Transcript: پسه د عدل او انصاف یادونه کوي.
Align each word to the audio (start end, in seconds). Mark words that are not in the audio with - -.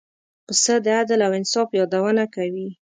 پسه 0.47 0.75
د 0.85 0.87
عدل 0.99 1.19
او 1.27 1.31
انصاف 1.39 1.67
یادونه 1.79 2.23
کوي. 2.35 2.67